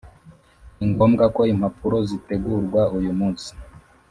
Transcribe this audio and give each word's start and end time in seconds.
]ni 0.77 0.85
ngombwa 0.91 1.25
ko 1.35 1.41
impapuro 1.53 1.97
zitegurwa 2.09 2.81
uyu 2.97 3.11
munsi. 3.19 3.49